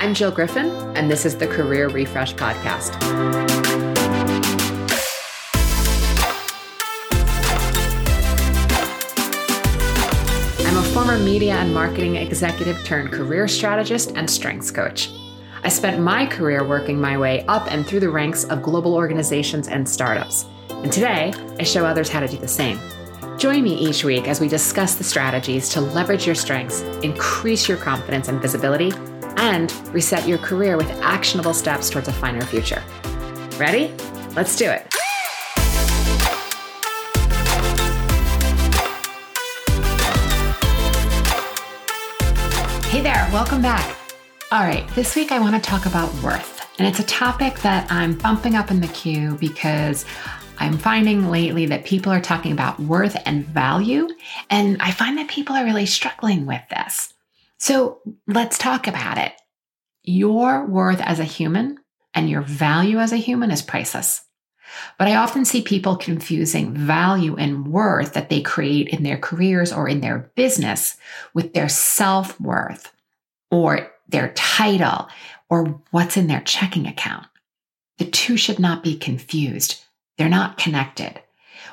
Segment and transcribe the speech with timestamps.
[0.00, 2.94] I'm Jill Griffin, and this is the Career Refresh Podcast.
[10.64, 15.10] I'm a former media and marketing executive turned career strategist and strengths coach.
[15.64, 19.66] I spent my career working my way up and through the ranks of global organizations
[19.66, 20.46] and startups.
[20.70, 22.78] And today, I show others how to do the same.
[23.36, 27.78] Join me each week as we discuss the strategies to leverage your strengths, increase your
[27.78, 28.92] confidence and visibility,
[29.38, 32.82] and reset your career with actionable steps towards a finer future.
[33.56, 33.94] Ready?
[34.34, 34.86] Let's do it.
[42.86, 43.96] Hey there, welcome back.
[44.50, 46.66] All right, this week I want to talk about worth.
[46.78, 50.04] And it's a topic that I'm bumping up in the queue because
[50.58, 54.08] I'm finding lately that people are talking about worth and value.
[54.50, 57.12] And I find that people are really struggling with this.
[57.58, 59.32] So let's talk about it.
[60.02, 61.78] Your worth as a human
[62.14, 64.22] and your value as a human is priceless.
[64.98, 69.72] But I often see people confusing value and worth that they create in their careers
[69.72, 70.96] or in their business
[71.34, 72.92] with their self worth
[73.50, 75.08] or their title
[75.48, 77.26] or what's in their checking account.
[77.98, 79.82] The two should not be confused.
[80.16, 81.20] They're not connected.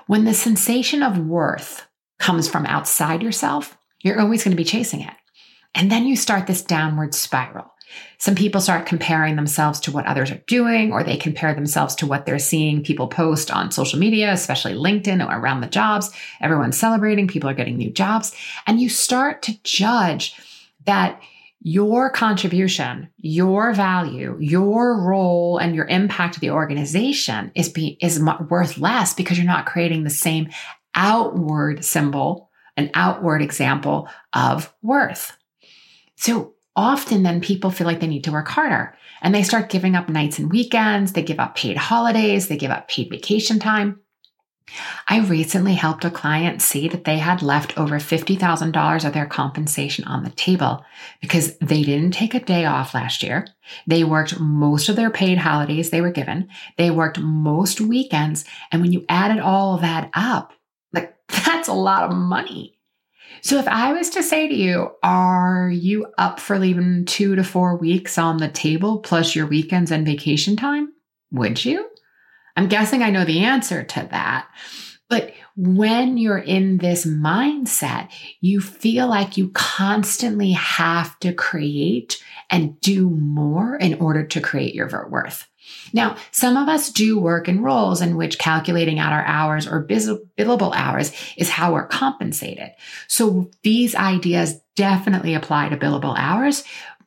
[0.07, 1.85] When the sensation of worth
[2.19, 5.13] comes from outside yourself, you're always going to be chasing it.
[5.75, 7.71] And then you start this downward spiral.
[8.17, 12.07] Some people start comparing themselves to what others are doing, or they compare themselves to
[12.07, 16.11] what they're seeing people post on social media, especially LinkedIn or around the jobs.
[16.41, 18.33] Everyone's celebrating, people are getting new jobs.
[18.65, 20.35] And you start to judge
[20.85, 21.21] that
[21.61, 28.21] your contribution, your value, your role, and your impact to the organization is, be, is
[28.49, 30.49] worth less because you're not creating the same
[30.93, 35.35] outward symbol, an outward example of worth.
[36.15, 39.95] So often then people feel like they need to work harder and they start giving
[39.95, 41.13] up nights and weekends.
[41.13, 42.47] They give up paid holidays.
[42.47, 43.99] They give up paid vacation time.
[45.07, 50.03] I recently helped a client see that they had left over $50,000 of their compensation
[50.05, 50.83] on the table
[51.21, 53.47] because they didn't take a day off last year.
[53.85, 56.49] They worked most of their paid holidays they were given.
[56.77, 58.45] They worked most weekends.
[58.71, 60.53] And when you added all of that up,
[60.91, 62.74] like that's a lot of money.
[63.45, 67.43] So if I was to say to you, are you up for leaving two to
[67.43, 70.91] four weeks on the table plus your weekends and vacation time?
[71.29, 71.87] Would you?
[72.57, 74.47] I'm guessing I know the answer to that.
[75.09, 78.09] But when you're in this mindset,
[78.41, 84.73] you feel like you constantly have to create and do more in order to create
[84.73, 85.47] your worth.
[85.93, 89.85] Now, some of us do work in roles in which calculating out our hours or
[89.85, 92.71] billable hours is how we're compensated.
[93.07, 96.63] So these ideas definitely apply to billable hours,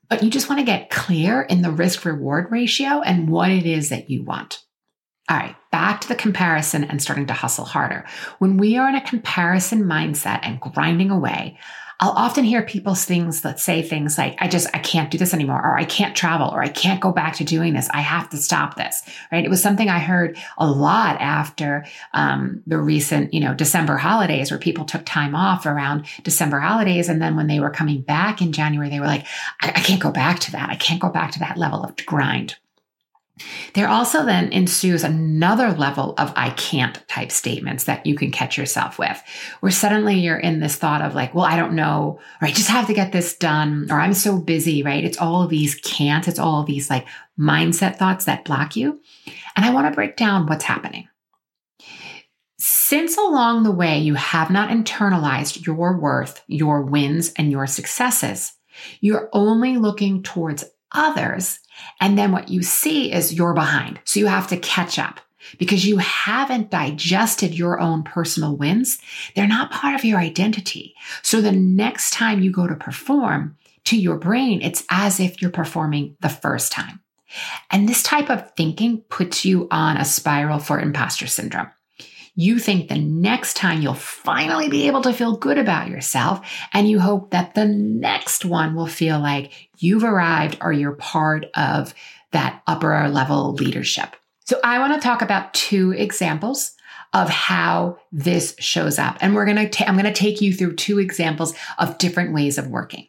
[0.08, 3.66] but you just want to get clear in the risk reward ratio and what it
[3.66, 4.62] is that you want.
[5.30, 8.06] All right, back to the comparison and starting to hustle harder.
[8.38, 11.58] When we are in a comparison mindset and grinding away,
[12.00, 15.34] I'll often hear people's things that say things like, I just, I can't do this
[15.34, 17.88] anymore, or I can't travel, or I can't go back to doing this.
[17.92, 19.44] I have to stop this, right?
[19.44, 24.50] It was something I heard a lot after um, the recent, you know, December holidays
[24.50, 27.08] where people took time off around December holidays.
[27.08, 29.26] And then when they were coming back in January, they were like,
[29.60, 30.70] I, I can't go back to that.
[30.70, 32.56] I can't go back to that level of grind.
[33.74, 38.58] There also then ensues another level of I can't type statements that you can catch
[38.58, 39.22] yourself with,
[39.60, 42.68] where suddenly you're in this thought of like, well, I don't know, or I just
[42.68, 45.04] have to get this done, or I'm so busy, right?
[45.04, 47.06] It's all these can'ts, it's all these like
[47.38, 49.00] mindset thoughts that block you.
[49.56, 51.08] And I want to break down what's happening.
[52.58, 58.54] Since along the way you have not internalized your worth, your wins, and your successes,
[59.00, 61.60] you're only looking towards others
[62.00, 64.00] and then what you see is you're behind.
[64.04, 65.20] So you have to catch up
[65.58, 68.98] because you haven't digested your own personal wins.
[69.34, 70.94] They're not part of your identity.
[71.22, 75.50] So the next time you go to perform to your brain, it's as if you're
[75.50, 77.00] performing the first time.
[77.70, 81.68] And this type of thinking puts you on a spiral for imposter syndrome
[82.38, 86.48] you think the next time you'll finally be able to feel good about yourself.
[86.72, 91.46] And you hope that the next one will feel like you've arrived or you're part
[91.56, 91.94] of
[92.30, 94.14] that upper level leadership.
[94.44, 96.76] So I want to talk about two examples
[97.12, 99.18] of how this shows up.
[99.20, 102.56] And we're going to, I'm going to take you through two examples of different ways
[102.56, 103.08] of working.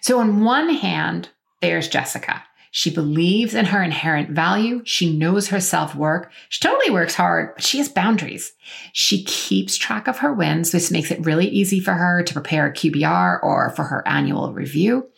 [0.00, 1.28] So on one hand,
[1.60, 2.42] there's Jessica.
[2.72, 4.82] She believes in her inherent value.
[4.84, 6.28] She knows her self worth.
[6.48, 8.52] She totally works hard, but she has boundaries.
[8.92, 10.70] She keeps track of her wins.
[10.70, 14.52] This makes it really easy for her to prepare a QBR or for her annual
[14.52, 15.08] review.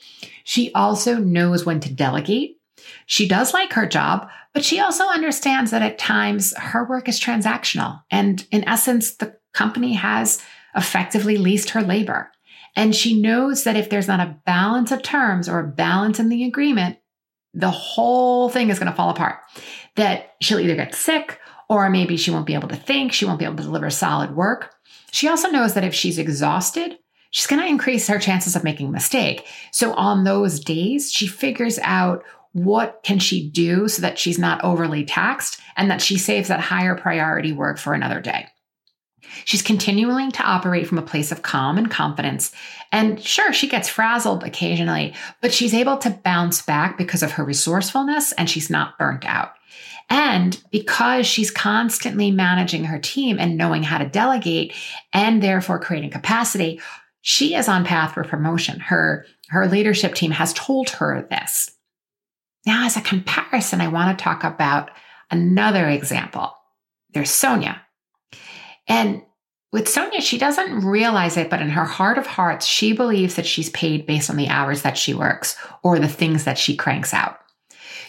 [0.45, 2.59] She also knows when to delegate.
[3.07, 7.21] She does like her job, but she also understands that at times her work is
[7.21, 8.03] transactional.
[8.11, 10.43] And in essence, the company has
[10.75, 12.31] effectively leased her labor.
[12.75, 16.31] And she knows that if there's not a balance of terms or a balance in
[16.31, 16.97] the agreement,
[17.55, 19.39] the whole thing is going to fall apart.
[19.97, 21.39] That she'll either get sick
[21.69, 24.35] or maybe she won't be able to think, she won't be able to deliver solid
[24.35, 24.75] work.
[25.11, 26.99] She also knows that if she's exhausted,
[27.31, 29.47] she's going to increase her chances of making a mistake.
[29.71, 34.63] So on those days, she figures out what can she do so that she's not
[34.65, 38.47] overly taxed and that she saves that higher priority work for another day.
[39.45, 42.53] She's continuing to operate from a place of calm and confidence.
[42.91, 47.45] And sure, she gets frazzled occasionally, but she's able to bounce back because of her
[47.45, 49.53] resourcefulness and she's not burnt out.
[50.11, 54.75] And because she's constantly managing her team and knowing how to delegate
[55.13, 56.81] and therefore creating capacity,
[57.23, 58.81] she is on path for promotion.
[58.81, 61.71] Her, her leadership team has told her this.
[62.67, 64.91] Now, as a comparison, I want to talk about
[65.31, 66.53] another example.
[67.11, 67.82] There's Sonia.
[68.89, 69.23] And
[69.73, 73.47] with Sonia, she doesn't realize it, but in her heart of hearts, she believes that
[73.47, 77.15] she's paid based on the hours that she works or the things that she cranks
[77.15, 77.39] out.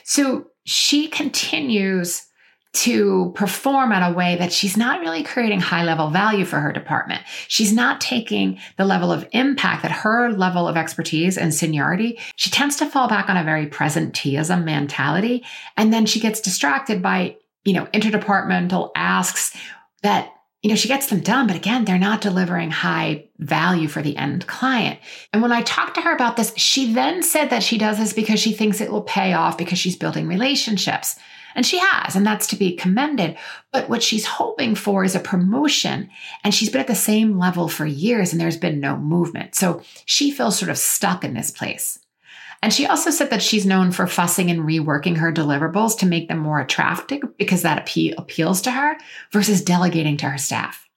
[0.04, 2.28] So she continues
[2.74, 6.74] to perform in a way that she's not really creating high level value for her
[6.74, 7.22] department.
[7.48, 12.19] She's not taking the level of impact that her level of expertise and seniority.
[12.36, 15.46] She tends to fall back on a very presenteeism mentality.
[15.78, 19.56] And then she gets distracted by, you know, interdepartmental asks
[20.02, 20.32] that
[20.63, 24.15] you know, she gets them done, but again, they're not delivering high value for the
[24.15, 24.98] end client.
[25.33, 28.13] And when I talked to her about this, she then said that she does this
[28.13, 31.19] because she thinks it will pay off because she's building relationships.
[31.54, 33.38] And she has, and that's to be commended.
[33.74, 36.10] But what she's hoping for is a promotion.
[36.45, 39.56] And she's been at the same level for years and there's been no movement.
[39.56, 42.00] So she feels sort of stuck in this place.
[42.63, 46.30] And she also said that she's known for fussing and reworking her deliverables to make
[46.30, 48.95] them more attractive because that appeal, appeals to her
[49.33, 50.88] versus delegating to her staff.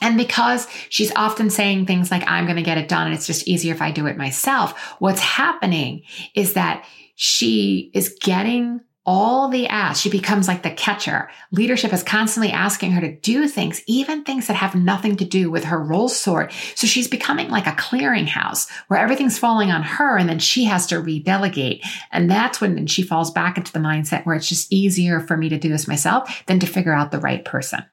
[0.00, 3.26] And because she's often saying things like, I'm going to get it done and it's
[3.26, 6.04] just easier if I do it myself, what's happening
[6.36, 10.00] is that she is getting all the asks.
[10.00, 11.28] She becomes like the catcher.
[11.50, 15.50] Leadership is constantly asking her to do things, even things that have nothing to do
[15.50, 16.52] with her role sort.
[16.74, 20.86] So she's becoming like a clearinghouse where everything's falling on her and then she has
[20.88, 21.84] to redelegate.
[22.12, 25.48] And that's when she falls back into the mindset where it's just easier for me
[25.48, 27.84] to do this myself than to figure out the right person.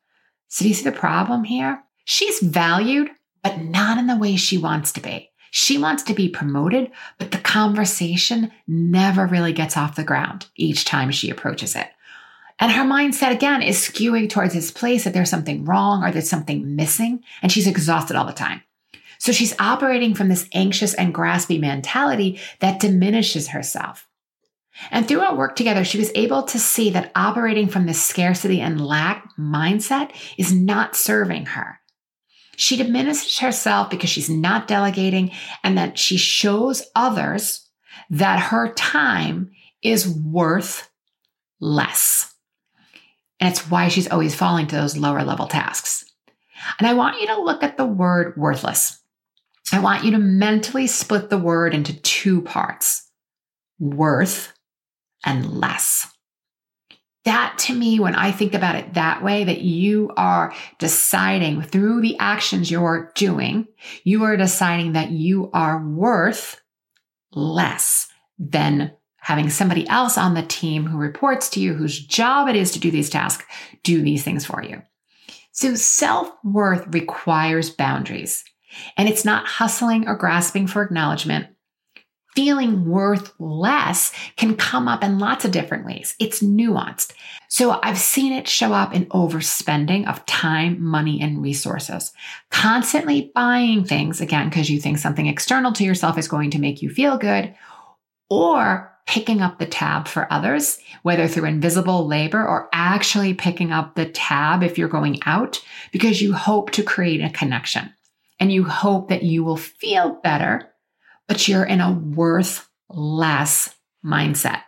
[0.48, 1.84] So do you see the problem here?
[2.06, 3.10] She's valued,
[3.44, 5.29] but not in the way she wants to be.
[5.52, 10.86] She wants to be promoted, but the conversation never really gets off the ground each
[10.86, 11.88] time she approaches it.
[12.60, 16.30] And her mindset again is skewing towards this place that there's something wrong or there's
[16.30, 18.62] something missing, and she's exhausted all the time.
[19.18, 24.08] So she's operating from this anxious and graspy mentality that diminishes herself.
[24.92, 28.62] And through our work together, she was able to see that operating from this scarcity
[28.62, 31.79] and lack mindset is not serving her.
[32.60, 35.32] She diminishes herself because she's not delegating
[35.64, 37.66] and that she shows others
[38.10, 39.52] that her time
[39.82, 40.90] is worth
[41.62, 42.34] less.
[43.40, 46.04] And it's why she's always falling to those lower level tasks.
[46.78, 49.00] And I want you to look at the word worthless.
[49.72, 53.10] I want you to mentally split the word into two parts
[53.80, 54.52] worth
[55.26, 56.06] and less
[57.30, 62.02] that to me, when I think about it that way, that you are deciding through
[62.02, 63.68] the actions you're doing,
[64.04, 66.60] you are deciding that you are worth
[67.32, 68.08] less
[68.40, 72.72] than having somebody else on the team who reports to you, whose job it is
[72.72, 73.46] to do these tasks,
[73.84, 74.82] do these things for you.
[75.52, 78.44] So self worth requires boundaries
[78.98, 81.48] and it's not hustling or grasping for acknowledgement
[82.36, 86.16] feeling worth less can come up in lots of different ways.
[86.20, 87.14] It's nuanced.
[87.48, 92.14] So I've seen it show up in overspending of time, money, and resources.
[92.52, 96.82] Constantly buying things, again, because you think something external to yourself is going to make
[96.82, 97.56] you feel good,
[98.30, 103.96] or picking up the tab for others, whether through invisible labor or actually picking up
[103.96, 105.60] the tab if you're going out
[105.92, 107.92] because you hope to create a connection
[108.40, 110.72] and you hope that you will feel better
[111.30, 114.64] but you're in a worth less mindset.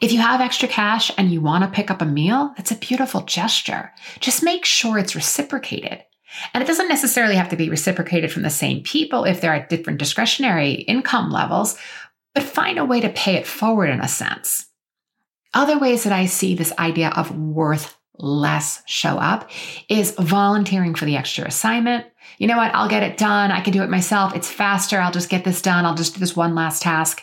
[0.00, 2.76] If you have extra cash and you want to pick up a meal, that's a
[2.76, 3.92] beautiful gesture.
[4.18, 6.02] Just make sure it's reciprocated.
[6.52, 9.68] And it doesn't necessarily have to be reciprocated from the same people if they're at
[9.68, 11.78] different discretionary income levels.
[12.34, 14.66] but find a way to pay it forward in a sense.
[15.52, 19.50] Other ways that I see this idea of worth less show up
[19.90, 22.06] is volunteering for the extra assignment.
[22.42, 22.74] You know what?
[22.74, 23.52] I'll get it done.
[23.52, 24.34] I can do it myself.
[24.34, 24.98] It's faster.
[24.98, 25.86] I'll just get this done.
[25.86, 27.22] I'll just do this one last task.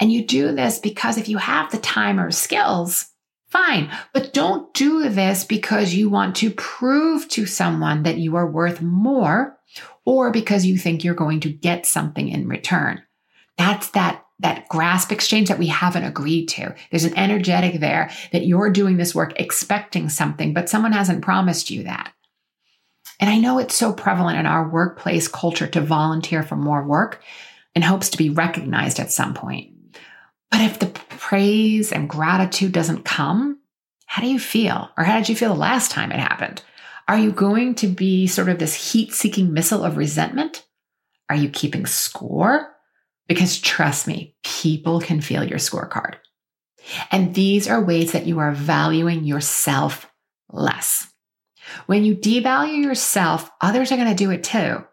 [0.00, 3.10] And you do this because if you have the time or skills,
[3.50, 3.90] fine.
[4.14, 8.80] But don't do this because you want to prove to someone that you are worth
[8.80, 9.58] more
[10.06, 13.02] or because you think you're going to get something in return.
[13.58, 16.74] That's that that grasp exchange that we haven't agreed to.
[16.90, 21.70] There's an energetic there that you're doing this work expecting something, but someone hasn't promised
[21.70, 22.14] you that.
[23.20, 27.22] And I know it's so prevalent in our workplace culture to volunteer for more work
[27.74, 29.72] in hopes to be recognized at some point.
[30.50, 33.60] But if the praise and gratitude doesn't come,
[34.06, 34.90] how do you feel?
[34.96, 36.62] Or how did you feel the last time it happened?
[37.08, 40.64] Are you going to be sort of this heat seeking missile of resentment?
[41.28, 42.74] Are you keeping score?
[43.26, 46.16] Because trust me, people can feel your scorecard.
[47.10, 50.10] And these are ways that you are valuing yourself
[50.50, 51.08] less.
[51.86, 54.84] When you devalue yourself, others are going to do it too.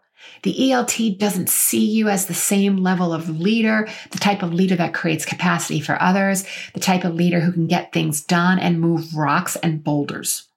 [0.42, 4.76] The ELT doesn't see you as the same level of leader, the type of leader
[4.76, 8.80] that creates capacity for others, the type of leader who can get things done and
[8.80, 10.48] move rocks and boulders.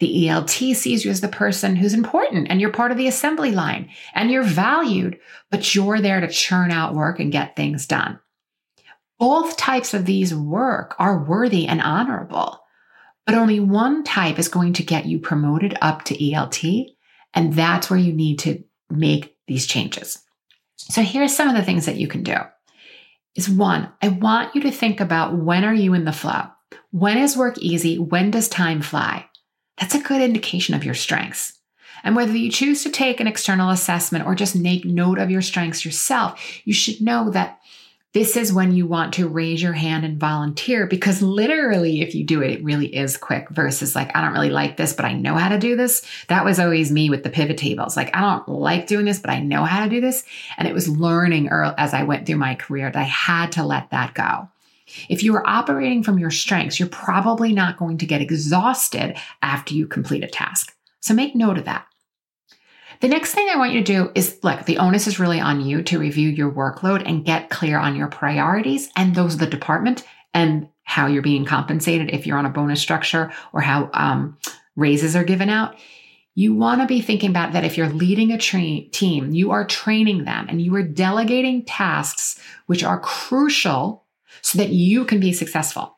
[0.00, 3.50] The ELT sees you as the person who's important and you're part of the assembly
[3.50, 5.18] line and you're valued,
[5.50, 8.20] but you're there to churn out work and get things done.
[9.18, 12.60] Both types of these work are worthy and honorable,
[13.28, 16.86] but only one type is going to get you promoted up to ELT.
[17.34, 20.24] And that's where you need to make these changes.
[20.76, 22.36] So here's some of the things that you can do.
[23.34, 26.44] Is one, I want you to think about when are you in the flow?
[26.90, 27.98] When is work easy?
[27.98, 29.26] When does time fly?
[29.78, 31.52] That's a good indication of your strengths.
[32.02, 35.42] And whether you choose to take an external assessment or just make note of your
[35.42, 37.58] strengths yourself, you should know that
[38.18, 42.24] this is when you want to raise your hand and volunteer because literally, if you
[42.24, 45.12] do it, it really is quick versus like, I don't really like this, but I
[45.12, 46.04] know how to do this.
[46.26, 47.96] That was always me with the pivot tables.
[47.96, 50.24] Like, I don't like doing this, but I know how to do this.
[50.56, 53.90] And it was learning as I went through my career that I had to let
[53.90, 54.48] that go.
[55.08, 59.74] If you are operating from your strengths, you're probably not going to get exhausted after
[59.74, 60.74] you complete a task.
[60.98, 61.86] So make note of that.
[63.00, 65.60] The next thing I want you to do is look, the onus is really on
[65.60, 69.46] you to review your workload and get clear on your priorities and those of the
[69.46, 74.36] department and how you're being compensated if you're on a bonus structure or how um,
[74.74, 75.76] raises are given out.
[76.34, 79.66] You want to be thinking about that if you're leading a tra- team, you are
[79.66, 84.04] training them and you are delegating tasks which are crucial
[84.42, 85.97] so that you can be successful.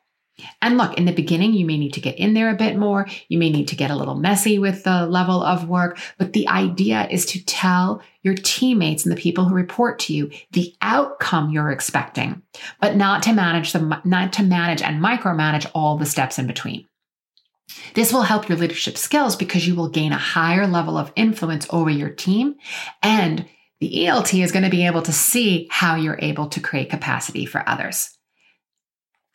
[0.61, 3.07] And look, in the beginning, you may need to get in there a bit more.
[3.27, 5.99] You may need to get a little messy with the level of work.
[6.17, 10.31] But the idea is to tell your teammates and the people who report to you
[10.51, 12.41] the outcome you're expecting,
[12.79, 16.87] but not to manage the, not to manage and micromanage all the steps in between.
[17.93, 21.67] This will help your leadership skills because you will gain a higher level of influence
[21.69, 22.55] over your team
[23.01, 23.45] and
[23.79, 27.45] the ELT is going to be able to see how you're able to create capacity
[27.45, 28.15] for others.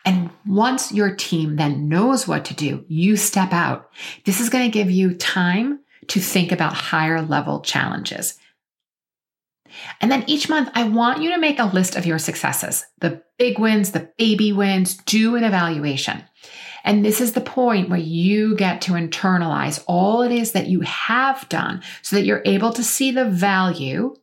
[0.07, 3.91] And once your team then knows what to do, you step out.
[4.25, 8.39] This is going to give you time to think about higher level challenges.
[10.01, 13.21] And then each month, I want you to make a list of your successes, the
[13.37, 16.23] big wins, the baby wins, do an evaluation.
[16.85, 20.83] And this is the point where you get to internalize all it is that you
[20.83, 24.15] have done so that you're able to see the value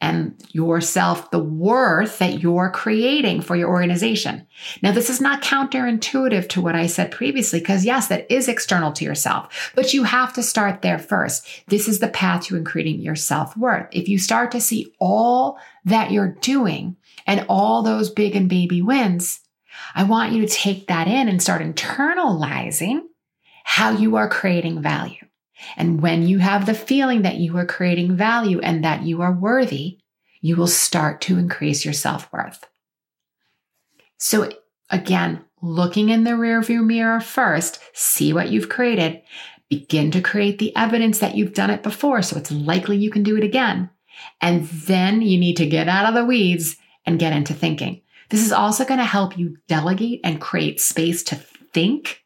[0.00, 4.46] and yourself the worth that you're creating for your organization.
[4.82, 8.92] Now, this is not counterintuitive to what I said previously, because yes, that is external
[8.92, 11.46] to yourself, but you have to start there first.
[11.68, 13.88] This is the path to increasing your self worth.
[13.92, 18.82] If you start to see all that you're doing and all those big and baby
[18.82, 19.40] wins,
[19.94, 23.00] I want you to take that in and start internalizing
[23.64, 25.25] how you are creating value.
[25.76, 29.32] And when you have the feeling that you are creating value and that you are
[29.32, 29.98] worthy,
[30.40, 32.66] you will start to increase your self worth.
[34.18, 34.50] So,
[34.90, 39.22] again, looking in the rearview mirror first, see what you've created,
[39.68, 42.22] begin to create the evidence that you've done it before.
[42.22, 43.90] So, it's likely you can do it again.
[44.40, 48.02] And then you need to get out of the weeds and get into thinking.
[48.30, 52.24] This is also going to help you delegate and create space to think,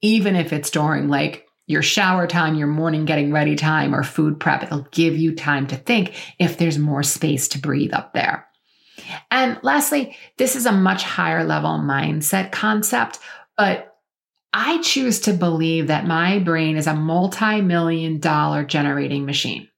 [0.00, 4.40] even if it's during like your shower time, your morning getting ready time, or food
[4.40, 4.64] prep.
[4.64, 8.48] It'll give you time to think if there's more space to breathe up there.
[9.30, 13.20] And lastly, this is a much higher level mindset concept,
[13.56, 13.96] but
[14.52, 19.68] I choose to believe that my brain is a multi million dollar generating machine.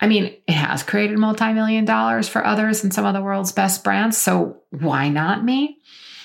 [0.00, 3.52] I mean, it has created multi million dollars for others and some of the world's
[3.52, 4.16] best brands.
[4.16, 5.78] So why not me?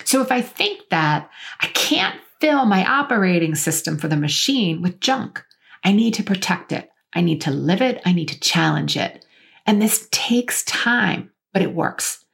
[0.06, 1.30] So if I think that
[1.60, 5.42] I can't fill my operating system for the machine with junk,
[5.82, 6.90] I need to protect it.
[7.14, 8.02] I need to live it.
[8.06, 9.26] I need to challenge it.
[9.66, 12.26] And this takes time, but it works.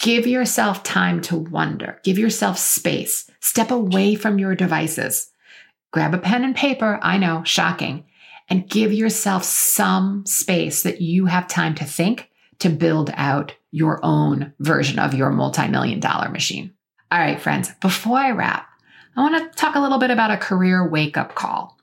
[0.00, 1.98] Give yourself time to wonder.
[2.04, 3.28] Give yourself space.
[3.40, 5.32] Step away from your devices.
[5.90, 7.00] Grab a pen and paper.
[7.02, 8.04] I know, shocking.
[8.48, 12.30] And give yourself some space that you have time to think
[12.60, 16.72] to build out your own version of your multi million dollar machine.
[17.10, 18.65] All right, friends, before I wrap,
[19.16, 21.78] I want to talk a little bit about a career wake up call.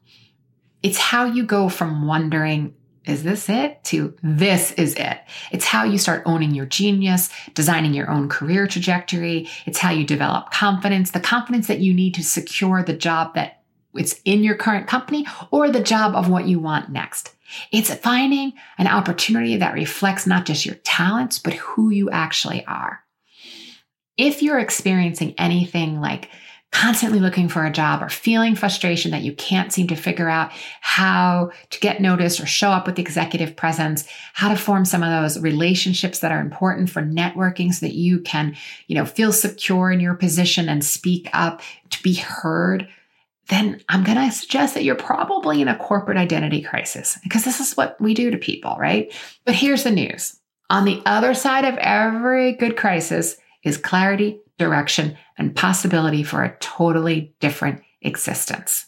[0.83, 2.75] It's how you go from wondering,
[3.05, 3.83] is this it?
[3.85, 5.19] to this is it.
[5.51, 9.49] It's how you start owning your genius, designing your own career trajectory.
[9.65, 13.63] It's how you develop confidence, the confidence that you need to secure the job that
[13.95, 17.33] it's in your current company or the job of what you want next.
[17.71, 23.03] It's finding an opportunity that reflects not just your talents, but who you actually are.
[24.17, 26.29] If you're experiencing anything like
[26.73, 30.51] constantly looking for a job or feeling frustration that you can't seem to figure out
[30.81, 35.11] how to get noticed or show up with executive presence, how to form some of
[35.11, 38.55] those relationships that are important for networking so that you can,
[38.87, 41.61] you know, feel secure in your position and speak up
[41.91, 42.87] to be heard,
[43.49, 47.59] then I'm going to suggest that you're probably in a corporate identity crisis because this
[47.59, 49.13] is what we do to people, right?
[49.45, 50.39] But here's the news.
[50.71, 56.55] On the other side of every good crisis is clarity direction, and possibility for a
[56.59, 58.87] totally different existence.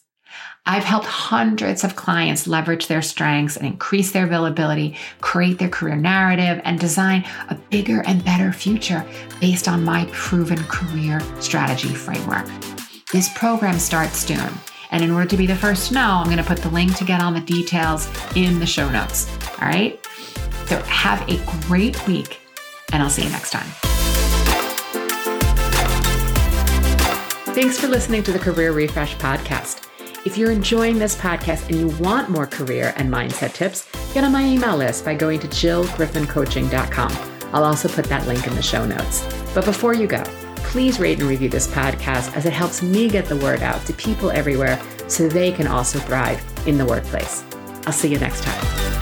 [0.68, 5.96] I've helped hundreds of clients leverage their strengths and increase their availability, create their career
[5.96, 9.06] narrative, and design a bigger and better future
[9.40, 12.48] based on my proven career strategy framework.
[13.12, 14.50] This program starts soon.
[14.92, 16.96] And in order to be the first to know, I'm going to put the link
[16.98, 19.30] to get all the details in the show notes.
[19.62, 20.00] All right.
[20.68, 22.40] So have a great week,
[22.92, 24.55] and I'll see you next time.
[27.56, 29.88] Thanks for listening to the Career Refresh podcast.
[30.26, 34.34] If you're enjoying this podcast and you want more career and mindset tips, get on
[34.34, 37.12] my email list by going to jillgriffincoaching.com.
[37.54, 39.26] I'll also put that link in the show notes.
[39.54, 40.22] But before you go,
[40.58, 43.94] please rate and review this podcast as it helps me get the word out to
[43.94, 47.46] people everywhere so they can also thrive in the workplace.
[47.88, 48.95] I'll see you next time.